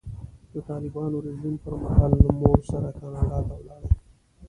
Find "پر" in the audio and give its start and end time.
1.63-1.73